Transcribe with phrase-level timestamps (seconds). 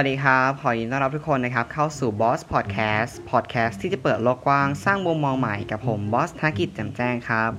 [0.00, 7.50] วัสดีครับ ขอยินต้อนรับทุกคนนะครับ เข้าสู่ Boss Podcast Podcast ที่จะเปิดโลกกว้างสร้างมุมมองใหม่กับผมบอสธนกิจแจ่มแจ้งครับ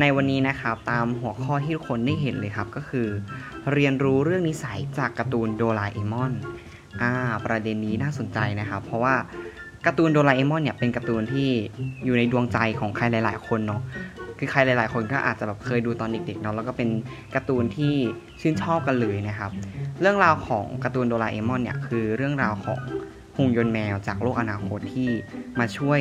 [0.00, 3.08] ในวันนี้นะครับตามหัวข้อที่ทุกคนได้เห็นเลยครับก็คือ
[3.72, 6.32] เรียนรู้เรื่องนิสัยจากการ์ตูนโดราเอมอน
[7.02, 7.12] อ่า
[7.46, 9.14] ประเด็นนี้น่าสนใจนะครับ เพราะว่า
[9.86, 11.48] การ์ตูนโดราเอมอนเนี่ยเป็นการ์ตูนที่
[12.04, 13.82] อยู่ในดวงใจของใครหลาย ๆ คนเนาะ
[14.38, 16.88] คือใครหลาย ๆ คนก็อาจจะแบบเคยดูตอนเด็ก ๆ เนาะแล้วก็เป็น
[17.34, 17.92] การ์ตูนที่
[18.40, 19.50] ชื่นชอบกันเลยนะครับ
[20.00, 22.80] เรื่องราวของการ์ตูนโดราเอมอนเนี่ยคือเรื่องราวของ
[23.36, 25.08] หุ่นยนต์แมวจากโลกอนาคตที่
[25.58, 26.00] มาช่วย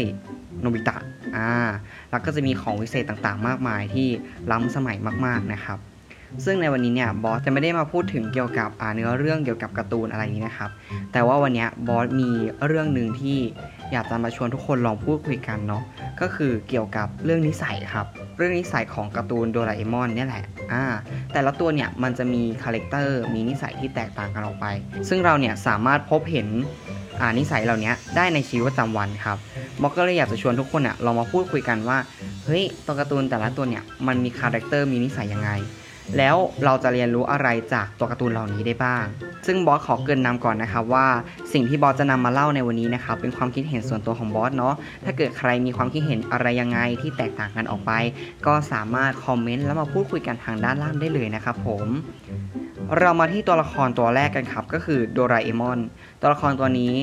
[0.61, 0.97] โนบิตะ
[1.35, 1.49] อ่า
[2.11, 4.07] แล้วก็จะมีของวิเศษต่างๆ มากมายที่
[4.51, 5.79] ล้ำสมัยมาก ๆ นะครับ
[6.45, 10.69] ซึ่งในวันนี้เนี่ยบอสจะไม่ได้มาพูดถึงเกี่ยวกับอ่าเนื้อเรื่องเกี่ยวกับการ์ตูนอะไรนี้นะครับ
[11.11, 12.29] แต่ว่าวันนี้บอสมี
[12.67, 13.39] เรื่องหนึ่งที่
[13.91, 15.83] อยากจะมาชวนทุกคนลองพูดคุยกันเนาะ
[16.21, 18.05] ก็คือเกี่ยวกับเรื่องนิสัยครับ
[18.37, 20.83] เรื่องนิสัยของการ์ตูนโดราเอมอนเนี่ยแหละอ่า
[21.33, 24.65] แต่ละตัวเนี่ยมันจะมี character มีนิสัยที่แตกต่างกันออกไป
[25.09, 26.47] ซึ่งเราเนี่ยสามารถพบเห็น
[27.21, 29.37] อ่านิสัยเหล่านี้ได้ในชีวิตประจำวันครับ
[29.81, 31.97] บอสก็เลยอยากจะชวนทุกคนเนี่ยลองมาพูดคุยกันว่า
[32.45, 35.51] เฮ้ยตัวการ์ตูนแต่ละตัวเนี่ยมันมี character มีนิสัยยังไง
[36.17, 39.05] แล้วเราจะเรียนรู้อะไรจากตัวการ์ตูนเหล่านี้ได้บ้าง
[39.47, 41.07] ซึ่งบอสขอเกริ่นนำก่อนนะครับว่า
[41.55, 44.73] สิ่งที่บอสจะนำมาเล่าในวันนี้นะครับเป็นความคิดเห็นส่วนตัวของบอสเนาะ
[45.05, 47.91] ถ้าเกิดใครมีความคิดเห็นอะไรยังไงที่แตกต่างกันออกไป
[48.45, 51.87] ก็สามารถคอมเมนต์แล้วมาพูดคุยกันทางด้านล่างได้เลยนะครับผม
[52.99, 55.79] เรามาที่ตัวละครตัวแรกกันครับ ก็คือโดราเอมอน
[56.21, 56.93] ตัวละครตัวนี้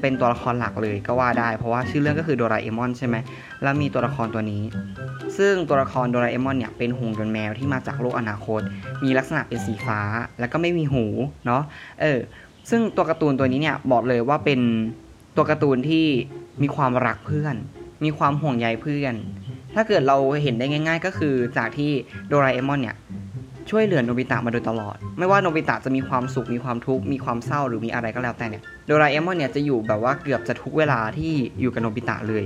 [0.00, 3.16] เป็นตัวละครหลักเลยก็ว่าได้ เพราะว่าชื่อเรื่องก็คือโดราเอมอนใช่ไหม
[3.62, 4.62] แล้วมีตัวละครตัวนี้
[5.38, 8.60] ซึ่งตัวละครโดราเอมอนเนี่ยเป็นหุ่นยนต์แมวที่มาจากโลกอนาคต
[9.04, 10.00] มีลักษณะเป็นสีฟ้า
[10.40, 11.04] แล้วก็ไม่มีหู
[11.46, 11.62] เนาะ
[12.00, 12.18] เออ
[12.70, 14.60] ซึ่งตัวการ์ตูนตัวนี้เนี่ยบอกเลยว่าเป็น
[15.36, 16.06] ตัวการ์ตูนที่
[16.62, 17.56] มีความรักเพื่อน
[18.04, 19.14] มีความห่วงใยเพื่อน
[19.74, 21.90] ถ้าเกิดเราเห็นได้ง่าย ๆ ก็คือจากที่
[22.28, 22.96] โดราเอมอนเนี่ย
[23.70, 32.44] ช่วยเหลือโนบิตะมาโดยตลอด ไม่ว่าโนบิตะจะมีความสุข มีความทุกข์ มีความเศร้าหรือมีอะไรก็แล้วแต่เนี่ย โดราเอมอนเนี่ยจะอยู่แบบว่าเกือบจะทุกเวลาที่อยู่กับโนบิตะเลย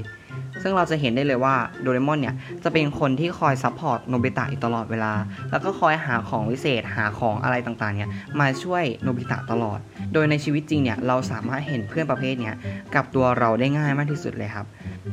[0.63, 2.35] ซึ่งเราจะเห็นได้เลยว่าโดเรมอนเนี่ย
[2.65, 5.13] จะเป็นคนที่คอย support โนบิตะอยู่ตลอดเวลา
[5.51, 9.79] แล้วก็คอยหาของวิเศษหาของอะไรต่างๆเนี่ยมาช่วยโนบิตะตลอด
[10.13, 12.55] โดยในชีวิตจริงเนี่ยเราสามารถเห็นเพื่อนประเภทเนี่ย
[12.95, 14.67] กับตัวเราได้ง่ายมากที่สุดเลยครับ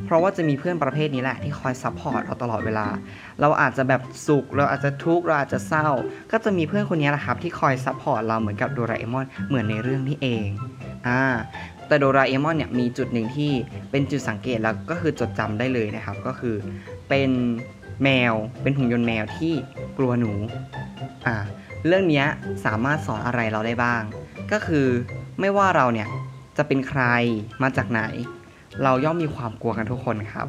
[0.04, 2.86] เพราะว่าจะมีเพื่อนประเภทนี้แหละที่คอย support เราตลอดเวลา
[3.40, 5.88] เราอาจจะแบบสุข เราอาจจะทุกข์ เราอาจจะเศร้า
[6.32, 10.48] ก็จะมีเพื่อนคนนี้แหละครับที่คอย support เราเหมือนกับโดราเอมอนเหมือนในเรื่องนี้เอง
[11.08, 11.22] อ่า
[11.90, 13.52] แต่โดราเอมอนเนี่ยมีจุดหนึ่งที่
[13.90, 16.54] เป็นจุดสังเกตแล้วก็คือจดจำได้เลยนะครับ ก็คือ
[17.08, 17.30] เป็น
[18.02, 19.52] แมวเป็นหุ่นยนต์แมวที่
[19.98, 20.32] กลัวหนู
[21.26, 21.36] อ่า
[21.86, 22.24] เรื่องนี้
[22.64, 24.02] สามารถสอนอะไรเราได้บ้าง
[24.52, 24.86] ก็คือ
[25.40, 26.08] ไม่ว่าเราเนี่ย
[26.56, 27.02] จะเป็นใคร
[27.62, 28.02] มาจากไหน
[28.82, 30.48] เราย่อมมีความกลัวกันทุกคนครับ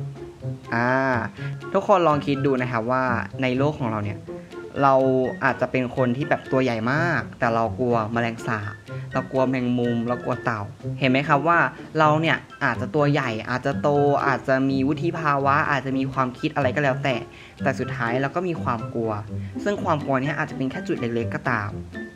[0.75, 0.90] อ่า
[1.73, 3.03] ทุกคนลองคิดดูนะครับว่า
[3.41, 4.19] ในโลกของเราเนี่ย
[4.81, 4.94] เรา
[5.44, 8.73] อาจจะเป็นคนที่แบบตัวใหญ่มาก แต่เรากลัวแมลงสาบ
[9.13, 10.61] เรากลัวแมงมุม เรากลัวเต่า
[10.99, 11.59] เห็นไหมครับว่า
[11.99, 13.89] เราเนี่ยอาจจะตัวใหญ่อาจจะโต
[14.27, 17.16] อาจจะมีวุฒิภาวะ อาจจะมีความคิดอะไรก็แล้วแต่
[17.63, 19.11] แต่สุดท้ายเราก็มีความกลัว
[19.63, 21.69] ซึ่งความกลัวนี่ยอาจจะเป็นแค่จุดเล็กๆก็ตาม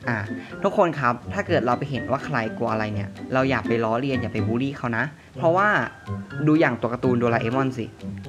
[0.08, 0.18] อ่า
[0.64, 5.06] ทุกคนครับถ้าเกิดเราไปเห็นว่าใครกลัวอะไรเนี่ย เราอย่าไปล้อเลียนอย่าไปบูลลี่เขานะ
[5.38, 5.68] เพราะว่า
[6.48, 7.86] ดูอย่างตัวการ์ตูนโดราเอมอนสิ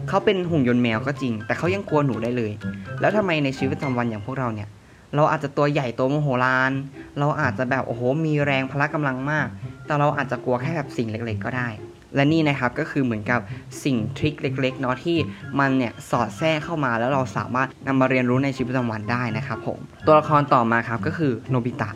[0.08, 2.52] เขาเป็นหุ่นยนต์แมวก็จริง แต่เขายังกลัวหนูได้เลย
[3.00, 4.68] แล้วทำไมในชีวิตประจำวันอย่างพวกเราเนี่ย
[5.16, 6.72] เราอาจจะตัวใหญ่โตมโหฬาร
[7.18, 9.46] เราอาจจะแบบโอ้โหมีแรงพละกำลังมาก
[9.86, 11.68] แต่เราอาจจะกลัวแค่แบบสิ่งเล็กๆ ก็ได้
[12.14, 13.40] และนี่นะครับก็คือเหมือนกับ
[13.84, 15.16] สิ่งทริคเล็กๆเนาะที่
[15.58, 21.90] มันเนี่ยสอดแทรกเข้ามาแล้วเราสามารถนำมาเรียนรู้ในชีวิตประจำวันได้นะครับผมตัวละครต่อมาครับก็คือโนบิตะ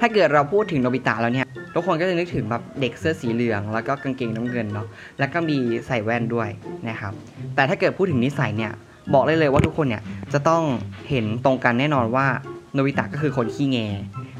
[0.00, 4.86] ถ้าเกิดเราพูดถึงโนบิตะแล้วเนี่ยทุกคนก็จะนึกถึงแบบเด็กเสื้อสีเหลือง แล้วก็กางเกงน้ำเงินเนาะ
[5.18, 6.48] แล้วก็มีใส่แว่นด้วย
[6.88, 7.12] นะครับ
[7.54, 8.72] แต่ถ้าเกิดพูดถึงนิสัยเนี่ย
[9.14, 10.62] บอกได้เลยว่าทุกคนเนี่ยจะต้อง
[11.10, 12.26] เห็นตรงกันแน่นอนว่า
[12.72, 13.78] โนบิตะก็คือคนขี้แง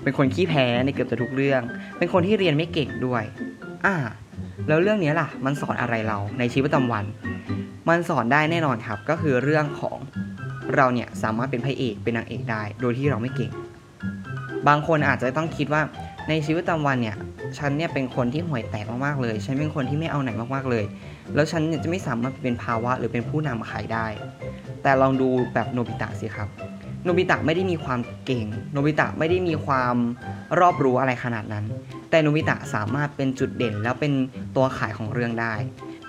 [0.02, 1.62] เป็นคนขี้แพ้ในเกือบจะทุกเรื่อง
[1.98, 3.22] เป็นคนที่เรียนไม่เก่งด้วย
[3.86, 3.94] อ่า
[4.68, 7.04] แล้วเรื่องนี้ล่ะ มันสอนอะไรเราในชีวิตประจำวัน
[7.88, 9.98] มันสอนได้แน่นอนครับ ก็คือเรื่องของ
[10.74, 13.52] เราเนี่ยสามารถเป็นพระเอกเป็นนางเอกได้ โดยที่เราไม่เก่ง
[14.68, 15.82] บางคนอาจจะต้องคิดว่า
[16.28, 17.16] ในชีวิตประจำวันเนี่ย
[17.58, 20.84] ฉันเนี่ยเป็นคนที่ห่วยแตกมากๆเลย ฉันเป็นคนที่ไม่เอาไหนมากๆเลย
[21.34, 24.06] แล้วฉันเนี่ยจะไม่สามารถเป็นภาวะหรือเป็นผู้นำใครได้
[24.82, 26.48] แต่ลองดูแบบโนบิตะสิครับ
[27.04, 29.96] โนบิตะไม่ได้มีความเก่ง โนบิตะไม่ได้มีความ
[30.60, 31.64] รอบรู้อะไรขนาดนั้น
[32.10, 34.12] แต่โนบิตะสามารถเป็นจุดเด่นแล้วเป็น
[34.56, 35.54] ตัวขายของเรื่องได้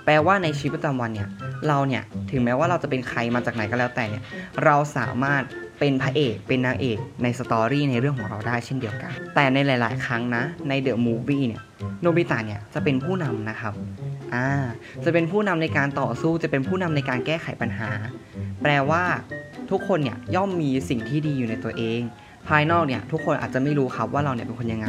[0.04, 1.28] แปลว่าในชีวิตประจำวันเนี่ย
[1.68, 4.24] เราเนี่ยถึงแม้ว่าเราจะเป็นใครมาจากไหนก็แล้วแต่เนี่ย
[4.64, 5.42] เราสามารถ
[5.78, 11.62] เป็นพระเอก เป็นนางเอกในสตอรี่ในเรื่องของเราได้เช่นเดียวกัน แต่ในหลาย ๆ ครั้งนะ ในเดอะมูฟวี่เนี่ย
[12.00, 13.74] โนบิตะเนี่ยจะเป็นผู้นำนะครับ
[14.34, 14.48] อ่า
[15.04, 17.90] จะเป็นผู้นำในการต่อสู้ จะเป็นผู้นำในการแก้ไขปัญหา
[18.62, 19.02] แปลว่า
[19.70, 22.00] ทุกคนเนี่ยย่อมมีสิ่งที่ดีอยู่ในตัวเอง
[22.48, 24.88] ภายนอกเนี่ยทุกคนอาจจะไม่รู้ครับว่าเราเนี่ยเป็นคนยังไง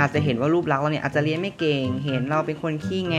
[0.00, 3.16] อาจจะเห็นว่ารูปลักษณ์เราเนี่ยอาจจะเรียนไม่เก่ง เห็นเราเป็นคนขี้แง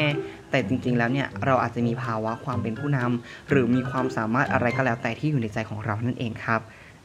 [0.51, 6.61] แต่จริงๆแล้วเนี่ยเราอาจจะมีภาวะความเป็นผู้นำหรือมีความสามารถอะไรก็แล้วแต่ที่อยู่ในใจของเรานั่นเองครับ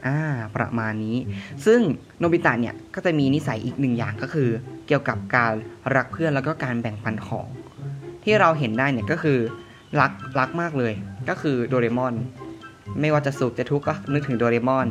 [0.06, 0.18] อ่า
[0.56, 1.16] ประมาณนี้
[1.66, 1.80] ซึ่ง
[2.18, 4.48] โนบิตะเนี่ยก็จะมีนิสัยอีกหนึ่งอย่างก็คือ
[4.86, 5.52] เกี่ยวกับการ
[5.96, 7.48] รักเพื่อนแล้วก็การแบ่งปันของ
[8.24, 9.38] ที่เราเห็นได้เนี่ยก็คือ
[10.00, 10.92] รักรักมากเลย
[11.28, 12.14] ก็คือโดเรมอน
[13.00, 14.88] ไม่ว่าจะสุขจะทุกข์ก็นึกถึงโดเรมอน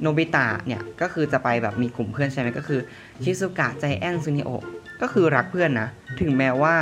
[0.00, 2.80] โนบิตะเนี่ยก็คือจะไปแบบมีกลุ่มเพื่อนใช่ไหมก็คือ
[3.22, 4.64] ชิซุกะใจแอนซูนิโอะ
[5.02, 5.88] ก็คือรักเพื่อนนะ
[6.20, 6.74] ถึงแม้ว่า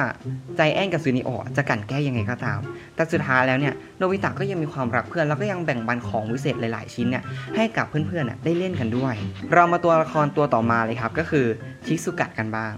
[0.56, 2.58] ใจแอนกับซูนิโอะจะกันแก้ยังไงก็ตาม
[2.94, 7.25] แต่สุดท้ายแล้วเนี่ยโนบิตะก็ยังมีความรักเพื่อนแล้วก็ยังแบ่งปันของวิเศษหลาย ๆ ชิ้นเนี่ย
[7.56, 9.14] ให้กับเพื่อนๆได้เล่นกันด้วย
[9.52, 11.46] เรามาตัวละครตัวต่อมาเลยครับก็คือ
[11.87, 12.72] ชิซุกะกันบ้าง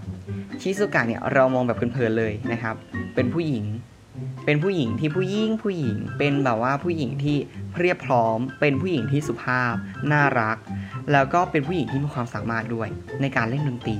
[0.61, 2.75] ชิซุกะเนี่ยเรามองแบบเพลินๆเลยนะครับ
[3.15, 3.65] เป็นผู้หญิง
[4.45, 7.37] เป็นผู้หญิงที่ผู้ยิ่งผู้หญิง เป็นแบบว่าผู้หญิงที่
[7.79, 9.73] เรียบพร้อม เป็นผู้หญิงที่สุภาพ
[10.11, 10.57] น่ารัก
[11.11, 12.87] แล้วก็เป็นผู้หญิงที่มีความสามารถด้วย
[13.21, 13.97] ในการเล่นดนตรี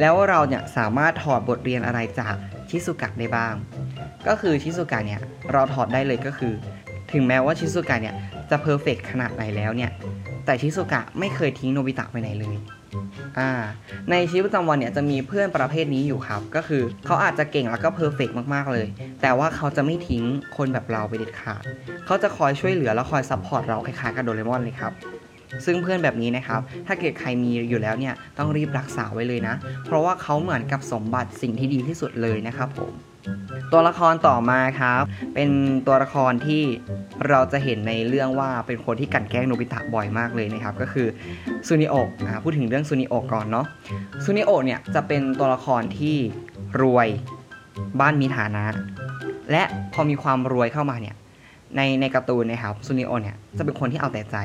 [0.00, 2.34] แล้วเราเนี่ยสามารถถอดบทเรียนอะไรจาก
[2.68, 3.54] ชิซุกะได้บ้าง
[4.26, 5.20] ก็คือชิซุกะเนี่ย
[5.52, 6.52] เราถอดได้เลยก็คือ
[7.12, 8.14] ถึงแม้ว่าชิซุกะเนี่ย
[8.50, 9.90] จะ perfect ขนาดไหนแล้วเนี่ย
[10.44, 12.56] แต่ชิซุกะไม่เคยทิ้งโนบิตะไปไหนเลย
[13.38, 13.50] อ่า
[14.10, 18.86] ในชีวิตประจำวันเนี่ยจะมีเพื่อนประเภทนี้อยู่ครับ ก็คือเขาอาจจะเก่งแล้วก็ perfect มากๆเลย
[19.22, 20.22] แต่ว่าเขาจะไม่ทิ้ง
[20.56, 21.62] คนแบบเราไปเด็ดขาด
[22.06, 24.92] เขาจะคอยช่วยเหลือและคอย support เราคล้ายๆกับโดเรมอนเลยครับ
[25.64, 29.54] ซึ่งเพื่อนแบบนี้นะครับ ถ้าเกิดใครมีอยู่แล้วเนี่ย ต้องรีบรักษาไว้เลยนะ
[29.86, 32.92] เพราะว่าเขาเหมือนกับสมบัติสิ่งที่ดีที่สุดเลยนะครับผม
[33.72, 35.02] ตัวละครต่อมาครับ
[35.34, 35.48] เป็น
[35.86, 36.62] ตัวละครที่
[37.28, 41.06] เราจะเห็นในเรื่องว่าเป็นคนที่กันแกล้งโนบิตะบ่อยมากเลยนะครับ ก็คือ
[41.66, 43.66] ซูนิโอะอ่าพูดถึงเรื่องซูนิโอะก่อนเนาะ
[44.24, 46.16] ซูนิโอะเนี่ยจะเป็นตัวละครที่
[46.82, 47.08] รวย
[48.00, 48.64] บ้านมีฐานะ
[49.50, 51.16] และพอมีความรวยเข้ามาเนี่ย
[51.76, 54.36] ในในการ์ตูนนะครับซูนิโอะเนี่ยจะเป็นคนที่เอาแต่ใจ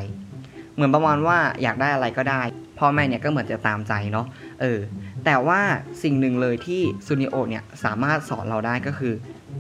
[0.76, 2.42] เหมือนประมาณว่าอยากได้อะไรก็ได้
[2.80, 4.26] พ่อแม่เนี่ยก็เหมือนจะตามใจเนาะ
[4.62, 4.80] เออ
[5.25, 5.62] แต่ว่า
[6.04, 9.14] สิ่งหนึ่งเลยที่ซูนิโอเนี่ยสามารถสอนเราได้ก็คือ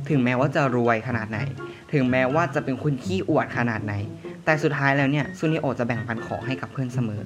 [0.09, 1.39] ถึงแม้ว่าจะรวยขนาดไหน
[1.93, 3.93] ถึงแม้ว่าจะเป็นคนขี้อวดขนาดไหน
[4.45, 7.21] แต่สุดท้ายแล้วเนี่ยซูนิโอจะแบ่งปันของให้กับเพื่อนเสมอ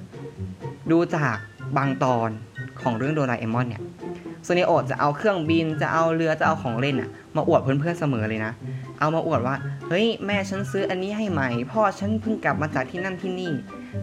[0.90, 1.36] ดูจาก
[1.76, 2.30] บางตอน
[2.82, 3.82] ของเรื่องโดราเอมอนเนี่ย
[4.46, 8.52] ซูนิโอจะเอาเครื่องบินจะเอาเรือจะเอาของเล่นอะมาอวดเพื่อนๆเสมอเลยนะ
[8.98, 9.54] เอามาอวดว่า
[9.88, 13.52] เฮ้ยแม่ฉันซื้ออันนี้ให้ใหม่ พ่อฉันเพิ่งกลับมาจากที่นั่นที่นี่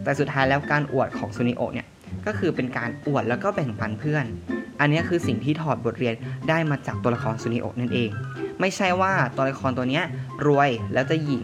[0.04, 1.85] แต่สุดท้ายแล้วการอวดของซูนิโอเนี่ย
[2.28, 4.26] ก็คือเป็นการอวดแล้วก็แบ่งปันเพื่อน
[4.80, 6.14] อันนี้คือสิ่งที่ถอดบทเรียน
[6.50, 8.10] ได้มาจากตัวละครซูนิโอนั่นเอง
[8.60, 10.02] ไม่ใช่ว่าตัวละครตัวนี้
[10.48, 11.44] รวยแล้วจะหยิ่ง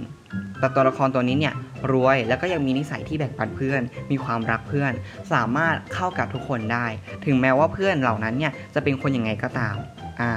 [0.60, 1.54] แต่ตัวละครตัวนี้เนี่ย
[1.92, 3.82] รวยแล้วก็ยังมีนิสัยที่แบ่งปันเพื่อน
[4.12, 4.94] มีความรักเพื่อน
[5.34, 6.86] สามารถเข้ากับทุกคนได้
[7.26, 9.76] ถึงแม้ว่าเพื่อนเหล่านั้นเนี่ยจะเป็นคนยังไงก็ตาม
[10.20, 10.32] อ่า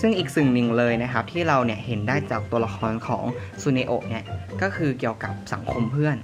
[0.00, 3.24] ซึ่งอีกสิ่งหนึ่งเลยนะครับที่เราเนี่ยเห็นได้จากตัวละครของ
[3.62, 4.24] ซูเนโอะเนี่ย
[4.62, 6.16] ก็คือเกี่ยวกับสังคมเพื่อน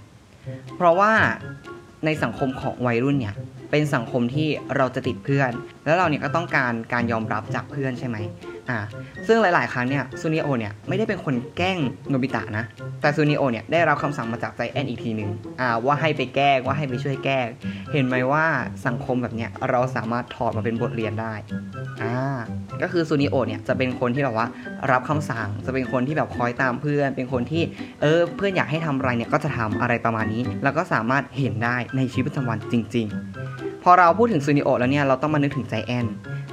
[0.77, 1.13] เพราะว่า
[2.05, 3.35] ในสังคมของวัยรุ่นเนี่ย
[3.71, 5.53] เป็นสังคมที่เราจะติดเพื่อน
[5.85, 8.17] แล้วเราเนี่ยก็ต้องการการยอมรับจากเพื่อนใช่ไหม
[8.71, 8.79] อ่า
[9.27, 11.79] ซึ่งหลาย ๆ ครั้งเนี่ยซูนิโอเนี่ยไม่ได้เป็นคนแกล้ง
[12.09, 12.65] โนบิตะนะ
[13.01, 15.31] แต่ซูนิโอเนี่ยได้รับคำสั่งมาจากใจแอนอีกทีหนึ่ง
[15.61, 17.39] อ่าว่าให้ไปแกล้งว่าให้ไปช่วยแกล้ง
[17.93, 18.45] เห็นไหมว่า
[18.87, 21.35] สังคมแบบเนี้ยเราสามารถถอดมาเป็นบทเรียนได้
[22.03, 22.17] อ่า
[22.83, 24.47] ก็คือซูนิโอเนี่ยจะเป็นคนที่แบบว่า
[24.93, 27.63] รับคำสั่งจะเป็นคนที่แบบคอยตามเพื่อน เป็นคนที่
[28.03, 36.07] เออเพื่อนอยากให้ทำอะไรเนี่ยก็จะทำอะไรประมาณนี้ แล้วก็สามารถเห็นได้ในชีวิตประจำวันจริง ๆ พอเราพูดถึงซูนิโอแล้วเนี่ยเราต้องมานึกถึงไจแอน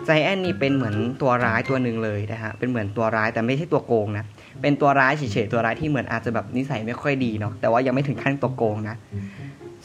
[0.06, 4.26] ท์ ไจแอนท์นี่เป็นเหมือนตัวร้ายตัวหนึ่งเลยนะฮะ เป็นเหมือนตัวร้ายแต่ไม่ใช่ตัวโกงนะ
[4.62, 8.96] เป็นตัวร้ายเฉยๆตัวร้ายที่เหมือนอาจจะแบบนิสัยไม่ค่อยดีเนาะ แต่ว่ายังไม่ถึงขั้นตัวโกงนะ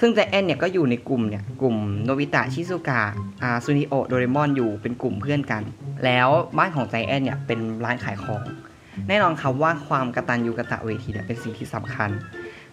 [0.00, 3.03] ซึ่งใจแอนเนี่ยก็อยู่ในกลุ่มเนี่ยกลุ่มโนบิตะชิซุกะ
[3.43, 5.62] อาซูนิโอโดเรมอนอยู่เป็นกลุ่มเพื่อนกัน
[6.05, 8.43] แล้วบ้านของใจแอนเนี่ยเป็นร้านขายของ
[9.09, 12.11] แน่นอนครับว่าความกระตัญญูกะตะเวทีเนี่ยเป็นสิ่งที่สำคัญ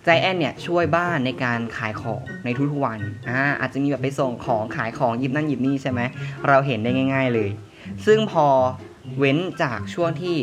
[0.08, 3.00] จแอนเนี่ยช่วยบ้านในการขายของในทุกๆวัน
[3.30, 6.02] อ่าอาจจะมีแบบไปส่งของขายของหยิบนั่นหยิบนี่ใช่ไหม
[6.48, 7.50] เราเห็นได้ง่าย ๆเลย
[8.06, 8.46] ซึ่งพอ
[9.18, 10.36] เว้นจากช่วงที่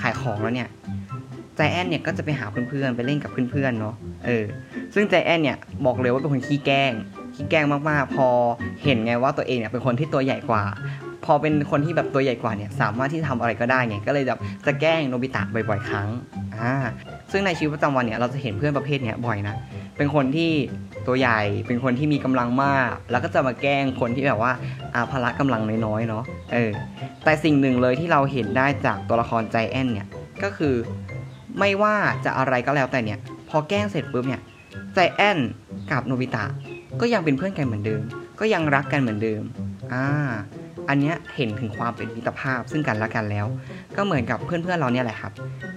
[0.00, 0.68] ขายของแล้วเนี่ย
[1.56, 3.94] ใจแอนเนี่ยก็จะไปหาเพื่อนๆไปเล่นกับเพื่อนๆเนาะ
[4.26, 4.44] เออ
[4.94, 6.92] ซึ่งใจแอนเนี่ยบอกเลยว่าเป็นคนขี้แกล้ง
[7.34, 8.28] ขี้แกล้งมากๆ พอ
[8.84, 10.64] เห็นไงว่าตัวเองเนี่ยเป็นคนที่ตัวใหญ่กว่า
[11.24, 16.08] พอเป็นคนที่แบบตัวใหญ่กว่าเนี่ยสามารถที่ทำอะไรก็ได้ไงก็เลยแบบจะแกล้งโนบิตะบ่อยๆ ครั้ง
[16.56, 16.72] อ่า
[17.32, 19.56] ซึ่งในชีวิตประจำวันเนี่ยเราจะเห็นเพื่อนประเภทเนี้ยบ่อยนะ
[19.96, 20.50] เป็นคนที่
[21.06, 24.52] ตัวใหญ่ เป็นคนที่มีกำลังมาก แล้วก็จะมาแกล้งคนที่แบบว่า
[24.94, 26.70] อาพละกำลังน้อยๆเนาะ เออ
[27.24, 30.08] แต่สิ่งหนึ่งเลยที่เราเห็นได้จากตัวละครใจแอนเนี่ย
[30.42, 30.74] ก็คือ
[31.58, 33.18] ไม่ว่าจะอะไรก็แล้วแต่เนี่ย
[33.50, 34.40] พอแกล้งเสร็จปุ๊บเนี่ย
[34.94, 35.38] ใจแอน
[35.90, 36.44] กับโนบิตะ
[37.00, 38.02] ก็ยังเป็นเพื่อนกันเหมือนเดิม
[38.40, 39.42] ก็ยังรักกันเหมือนเดิม
[39.92, 40.04] อ่า
[40.88, 43.46] อันเนี้ยเห็นถึงความเป็นมิตรภาพซึ่งกันและกันแล้ว
[43.96, 45.32] ก็เหมือนกับเพื่อนๆเราเนี่ยแหละครับ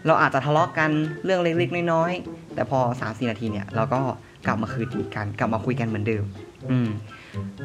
[0.06, 0.90] เราอาจจะทะเลาะกัน
[1.24, 4.02] เรื่องเล็กๆน้อยๆแต่พอ3 4นาทีเนี่ยเราก็
[4.46, 6.24] กลับมาคืนดีกันกลับมาคุยกันเหมือนเดิม
[6.72, 6.90] อืม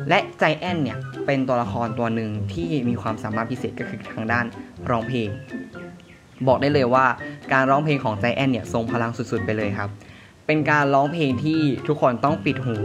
[0.08, 4.44] และใจแอนเนี่ยเป็นตัวละครตัวหนึ่งที่มีความสามารถพิเศษก็คือทางด้าน
[4.90, 5.28] ร้องเพลง
[6.46, 7.06] บอกได้เลยว่า
[7.52, 9.90] การร้องเพลงของใจแอนเนี่ยทรงพลังสุดๆไปเลยครับ
[10.46, 12.76] เป็นการร้องเพลงที่ทุกคนต้องปิดหู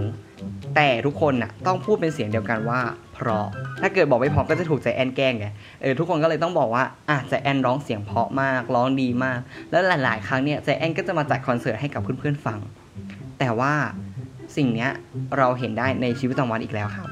[0.76, 2.80] แต่ทุกคนน่ะต้องพูดเป็นเสียงเดียวกันว่า
[3.16, 3.46] เพราะ
[3.82, 5.48] ถ้าเกิดบอกไม่เพราะก็จะถูกใจแอนแกล้งไง
[5.82, 9.40] เออทุกคนก็เลยต้องบอกว่าอะใจแอนร้องเสียงเพราะมากร้องดีมาก
[9.72, 12.60] แล้วหลาย ๆ ครั้งเนี่ยไจแอนท์ก็จะมาจัดคอนเสิร์ตให้กับเพื่อน ๆ ฟัง
[13.40, 13.74] แต่ว่า
[14.58, 14.90] สิ่งเนี้ย
[15.38, 17.10] เราเห็นได้ในชีวิตประจำวันอีกแล้วครับ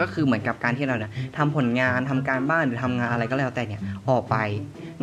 [0.00, 4.36] ก็คือเหมือนกับการที่เราเนี่ยทำผลงานทำการบ้านหรือทำงานอะไรก็แล้วแต่เนี่ยออกไป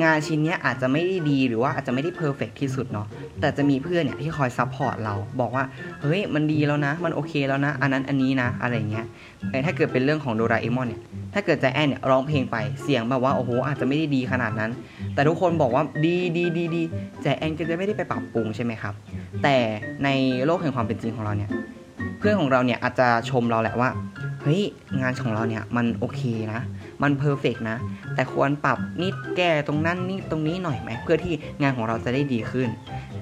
[0.03, 3.07] งานชิ้นนี้อาจจะไม่ได้ดีหรือว่าอาจจะไม่ได้ perfect ที่สุดเนาะ
[3.39, 5.63] แต่จะมีเพื่อนเนี่ยที่คอย support เราบอกว่า
[6.01, 9.05] เฮ้ยมันดีแล้วนะ มันโอเคแล้วนะ อันนั้นอันนี้นะอะไรเงี้ย
[9.51, 11.01] แต่ถ้าเกิดเป็นเรื่องของโดราเอมอนเนี่ย
[11.33, 14.71] ถ้าเกิดไจแอนท์เนี่ยร้องเพลงไปเสียงแบบว่าโอ้โหอาจจะไม่ได้ดีขนาดนั้น
[15.13, 16.83] แต่ทุกคนบอกว่าดีดีดีดี
[17.21, 18.93] ใจแอนก็จะไม่ได้ไปปรับปรุงใช่ไหมครับ
[19.43, 19.55] แต่
[20.03, 20.09] ใน
[20.45, 21.51] โลกแห่งความเป็นจริงของเราเนี่ย
[22.19, 23.89] เพื่อนของเราเนี่ยอาจจะชมเราแหละว่า
[24.43, 24.61] เฮ้ย
[25.01, 26.21] งานของเราเนี่ยมันโอเค
[26.53, 26.61] นะ
[27.01, 27.77] มันเพอร์เฟกนะ
[28.15, 32.69] แต่ควรปรับนิดแก้ตรงนั้นนี่ตรงนี้หน่อยไหมเพื่อที่งานของเราจะได้ดีขึ้น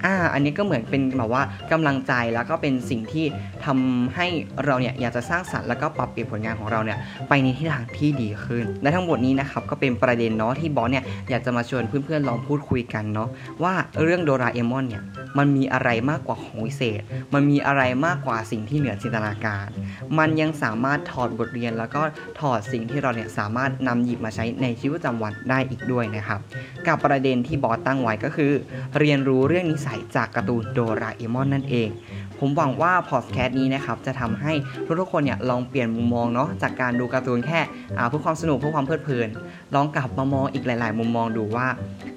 [0.04, 3.26] อ่าอันนี้ก็เหมือนเป็นแบบว่ากำลังใจแล้วก็เป็นสิ่งที่
[3.64, 4.26] ทำให้
[4.64, 6.98] เราเนี่ยอยากจะสร้างสรรค์แล้วก็ปรับเปลี่ยนผลงานของเราเนี่ย
[7.28, 13.28] ไปในทิศทางที่ดีขึ้น และทั้งหมดนี้นะครับก็เป็นประเด็นเนาะที่บอสเนี่ยอยากจะมาชวนเพื่อนๆลองพูดคุยกันเนาะ
[13.62, 15.02] ว่าเรื่องโดราเอมอนเนี่ย
[15.38, 17.02] มันมีอะไรมากกว่าของวิเศษ
[17.34, 19.66] มันมีอะไรมากกว่าสิ่งที่เหนือจินตนาการ
[20.18, 22.02] มันยังสามารถถอดบทเรียนแล้วก็
[22.40, 26.40] ถอดสิ่งที่เราเนี่ยสามารถนำหยิบมาใช้ในชีวิตประจำวันได้อีกด้วยนะครับ
[26.86, 28.52] กับประเด็นที่บอสตั้งไว้ก็คือ
[28.98, 31.88] เรียนรู้เรื่องนิสัยจากการ์ตูนโดราเอมอนนั่นเอง
[32.38, 34.52] ผมหวังว่าพอดแคสต์นี้นะครับจะทำให้
[35.00, 37.60] ทุกๆคนเนี่ยลองเปลี่ยนมุมมองเนาะจากการดูการ์ตูนแค่
[38.08, 39.28] เพื่อความสนุกเพื่อความเพลิดเพลิน
[39.74, 41.66] ลองกลับมามองอีกหลาย ๆ มุมมองดูว่า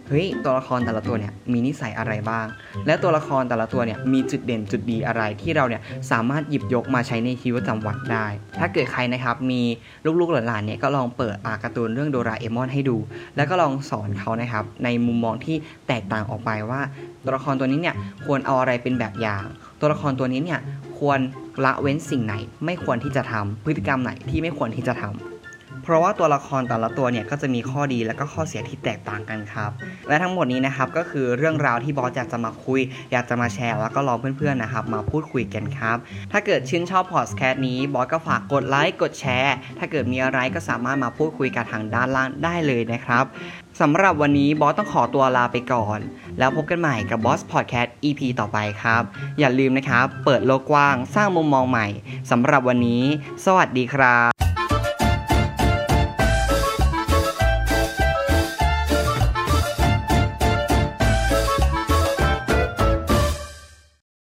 [0.07, 2.45] เฮ้ยตัวละครแต่ละตัวเนี่ยมีนิสัยอะไรบ้าง
[2.85, 8.25] และตัวละครแต่ละตัวเนี่ยมีจุดเด่นจุดดีอะไรที่เราเนี่ยสามารถหยิบยกมาใช้ในชีวิตประจำวันได้
[8.59, 9.61] ถ้าเกิดใครนะครับมี
[10.19, 12.97] ลูกๆหลานๆเนี่ยก็ลองเปิดอาการ์ตูนเรื่องโดราเอมอนให้ดู
[13.35, 15.55] แล้วก็ลองสอนเขานะครับในมุมมองที่
[15.88, 16.81] แตกต่างออกไปว่า
[17.23, 17.95] ตัวละครตัวนี้เนี่ย
[18.25, 19.43] ควรเอาอะไรเป็นแบบอย่าง
[19.79, 20.59] ตัวละครตัวนี้เนี่ย
[20.99, 21.19] ควร
[21.65, 22.35] ละเว้นสิ่งไหน
[22.65, 25.38] ไม่ควรที่จะทำพฤติกรรมไหนที่ไม่ควรที่จะทำเพ
[25.91, 29.72] ราะว่าตัวละครแต่ละตัวเนี่ยก็จะมีข้อดีและก็ข้อเสียที่แตกต่างกันครับ
[30.08, 32.81] และทั้งหมดนี้นะครับก็คือเรื่องราวที่บอสอยากจะมาคุย
[33.12, 35.98] อยากจะมาแชร์ แล้วก็รอเพื่อนๆนะครับมาพูดคุยกันครับ
[36.31, 43.25] ถ้าเกิดชื่นชอบพอดแคสต์นี้บอสก็ฝากกดไลค์กดแชร์ ถ้าเกิดมีอะไรก็สามารถมาพูดคุยกันทางด้านล่างได้เลยนะครับ
[43.81, 46.00] สำหรับวันนี้บอสต้องขอตัวลาไปก่อน
[46.39, 49.03] แล้วพบกันใหม่กับบอสพอดแคสต์ EP ต่อไปครับ
[49.39, 51.88] อย่าลืมนะครับ เปิดโลกกว้างสร้างมุมมองใหม่
[52.31, 53.03] สำหรับวันนี้
[53.46, 54.49] สวัสดีครับ